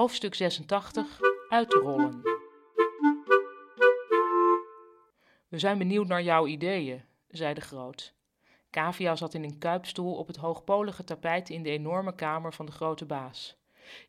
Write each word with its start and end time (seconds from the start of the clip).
Hoofdstuk 0.00 0.34
86 0.34 1.20
Uitrollen. 1.48 2.22
We 5.48 5.58
zijn 5.58 5.78
benieuwd 5.78 6.06
naar 6.06 6.22
jouw 6.22 6.46
ideeën, 6.46 7.04
zei 7.28 7.54
de 7.54 7.60
groot. 7.60 8.14
Kavia 8.70 9.16
zat 9.16 9.34
in 9.34 9.44
een 9.44 9.58
kuipstoel 9.58 10.14
op 10.14 10.26
het 10.26 10.36
hoogpolige 10.36 11.04
tapijt 11.04 11.50
in 11.50 11.62
de 11.62 11.70
enorme 11.70 12.14
kamer 12.14 12.52
van 12.52 12.66
de 12.66 12.72
grote 12.72 13.04
baas. 13.04 13.56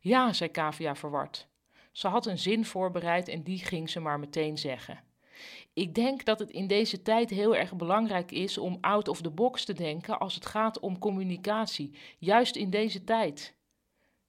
Ja, 0.00 0.32
zei 0.32 0.50
Kavia 0.50 0.96
verward. 0.96 1.48
Ze 1.90 2.08
had 2.08 2.26
een 2.26 2.38
zin 2.38 2.64
voorbereid 2.64 3.28
en 3.28 3.42
die 3.42 3.58
ging 3.58 3.90
ze 3.90 4.00
maar 4.00 4.18
meteen 4.18 4.58
zeggen. 4.58 5.00
Ik 5.72 5.94
denk 5.94 6.24
dat 6.24 6.38
het 6.38 6.50
in 6.50 6.66
deze 6.66 7.02
tijd 7.02 7.30
heel 7.30 7.56
erg 7.56 7.76
belangrijk 7.76 8.30
is 8.30 8.58
om 8.58 8.78
out 8.80 9.08
of 9.08 9.20
the 9.20 9.30
box 9.30 9.64
te 9.64 9.72
denken 9.72 10.18
als 10.18 10.34
het 10.34 10.46
gaat 10.46 10.80
om 10.80 10.98
communicatie, 10.98 11.98
juist 12.18 12.56
in 12.56 12.70
deze 12.70 13.04
tijd. 13.04 13.60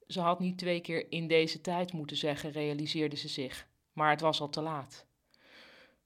Ze 0.07 0.19
had 0.19 0.39
niet 0.39 0.57
twee 0.57 0.81
keer 0.81 1.11
in 1.11 1.27
deze 1.27 1.61
tijd 1.61 1.93
moeten 1.93 2.17
zeggen, 2.17 2.51
realiseerde 2.51 3.15
ze 3.15 3.27
zich, 3.27 3.67
maar 3.93 4.09
het 4.09 4.21
was 4.21 4.41
al 4.41 4.49
te 4.49 4.61
laat. 4.61 5.05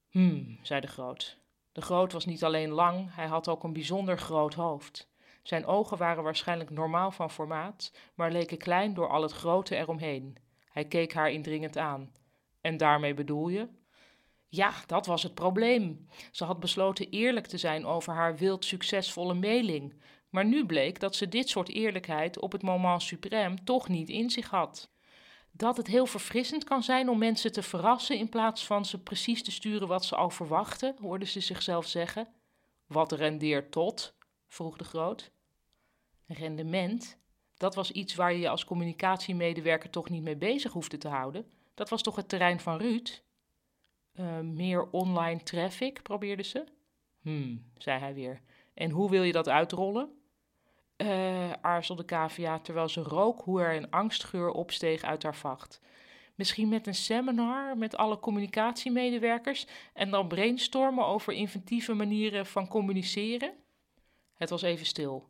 Hmm, 0.10 0.60
zei 0.62 0.82
de 0.82 0.88
groot. 0.88 1.38
De 1.72 1.82
groot 1.82 2.12
was 2.12 2.26
niet 2.26 2.44
alleen 2.44 2.70
lang, 2.70 3.16
hij 3.16 3.28
had 3.28 3.48
ook 3.48 3.64
een 3.64 3.74
bijzonder 3.74 4.18
groot 4.18 4.54
hoofd. 4.54 5.10
Zijn 5.44 5.66
ogen 5.66 5.98
waren 5.98 6.24
waarschijnlijk 6.24 6.70
normaal 6.70 7.12
van 7.12 7.32
formaat, 7.32 7.92
maar 8.16 8.32
leken 8.32 8.58
klein 8.58 8.94
door 8.94 9.10
al 9.10 9.22
het 9.22 9.32
grote 9.32 9.76
eromheen. 9.76 10.38
Hij 10.70 10.86
keek 10.86 11.14
haar 11.14 11.32
indringend 11.32 11.78
aan. 11.78 12.12
En 12.62 12.78
daarmee 12.78 13.14
bedoel 13.14 13.48
je? 13.48 13.68
Ja, 14.48 14.74
dat 14.86 15.06
was 15.06 15.24
het 15.24 15.34
probleem. 15.34 16.08
Ze 16.32 16.44
had 16.44 16.60
besloten 16.60 17.10
eerlijk 17.10 17.48
te 17.48 17.58
zijn 17.58 17.86
over 17.86 18.14
haar 18.14 18.38
wild 18.38 18.66
succesvolle 18.66 19.34
mailing. 19.34 19.94
Maar 20.30 20.46
nu 20.46 20.66
bleek 20.66 21.00
dat 21.00 21.16
ze 21.16 21.30
dit 21.30 21.50
soort 21.50 21.70
eerlijkheid 21.70 22.40
op 22.40 22.52
het 22.52 22.62
moment 22.62 23.16
suprême 23.16 23.64
toch 23.64 23.88
niet 23.88 24.10
in 24.10 24.30
zich 24.30 24.50
had. 24.50 24.90
Dat 25.52 25.78
het 25.78 25.88
heel 25.88 26.06
verfrissend 26.06 26.64
kan 26.64 26.84
zijn 26.84 27.10
om 27.10 27.18
mensen 27.18 27.52
te 27.52 27.64
verrassen 27.64 28.18
in 28.18 28.30
plaats 28.30 28.66
van 28.66 28.86
ze 28.86 29.00
precies 29.04 29.44
te 29.44 29.52
sturen 29.52 29.88
wat 29.88 30.06
ze 30.06 30.16
al 30.16 30.30
verwachten, 30.30 30.96
hoorde 31.02 31.26
ze 31.26 31.40
zichzelf 31.40 31.88
zeggen. 31.88 32.28
Wat 32.86 33.12
rendeert 33.12 33.72
tot? 33.72 34.16
vroeg 34.48 34.78
de 34.78 34.84
groot. 34.84 35.32
Rendement? 36.26 37.18
Dat 37.58 37.76
was 37.76 37.92
iets 37.92 38.16
waar 38.16 38.34
je 38.34 38.40
je 38.40 38.50
als 38.50 38.66
communicatiemedewerker 38.66 39.90
toch 39.90 40.10
niet 40.10 40.24
mee 40.24 40.38
bezig 40.38 40.72
hoefde 40.72 40.98
te 40.98 41.08
houden. 41.08 41.52
Dat 41.74 41.90
was 41.90 42.02
toch 42.02 42.16
het 42.16 42.30
terrein 42.30 42.60
van 42.60 42.78
Ruud? 42.78 43.24
Uh, 44.14 44.40
meer 44.40 44.90
online 44.90 45.44
traffic, 45.44 46.02
probeerde 46.02 46.44
ze. 46.44 46.64
Hmm, 47.22 47.72
zei 47.78 48.00
hij 48.00 48.14
weer. 48.14 48.42
En 48.78 48.90
hoe 48.90 49.10
wil 49.10 49.24
je 49.24 49.32
dat 49.32 49.50
uitrollen? 49.50 50.10
Uh, 50.98 51.52
aarzelde 51.52 52.06
Kavia 52.06 52.60
terwijl 52.60 52.90
ze 52.90 53.02
rook 53.02 53.42
hoe 53.42 53.62
er 53.62 53.76
een 53.76 53.90
angstgeur 53.90 54.52
opsteeg 54.52 55.02
uit 55.02 55.24
haar 55.24 55.36
vacht. 55.36 55.82
Misschien 56.36 56.70
met 56.70 56.88
een 56.88 56.96
seminar 56.96 57.78
met 57.78 57.98
alle 57.98 58.20
communicatiemedewerkers 58.20 59.68
en 59.94 60.12
dan 60.12 60.28
brainstormen 60.28 61.06
over 61.06 61.34
inventieve 61.34 61.94
manieren 61.94 62.46
van 62.46 62.68
communiceren? 62.68 63.54
Het 64.34 64.50
was 64.50 64.62
even 64.62 64.86
stil. 64.86 65.30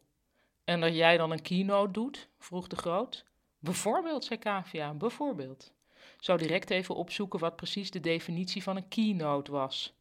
En 0.64 0.82
dat 0.82 0.96
jij 0.96 1.18
dan 1.18 1.32
een 1.32 1.42
keynote 1.42 1.92
doet? 1.92 2.30
vroeg 2.38 2.68
de 2.68 2.76
groot. 2.76 3.26
Bijvoorbeeld, 3.60 4.26
zei 4.26 4.40
Kavia, 4.40 4.94
bijvoorbeeld. 4.94 5.74
Zou 6.20 6.38
direct 6.38 6.70
even 6.70 6.96
opzoeken 6.96 7.40
wat 7.40 7.56
precies 7.56 7.92
de 7.92 8.00
definitie 8.00 8.64
van 8.64 8.76
een 8.76 8.88
keynote 8.88 9.52
was. 9.52 9.94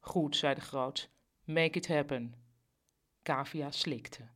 Goed, 0.00 0.36
zei 0.36 0.54
de 0.54 0.60
groot. 0.60 1.08
Make 1.44 1.78
it 1.78 1.88
happen. 1.88 2.45
Kavia 3.26 3.72
slikte. 3.72 4.28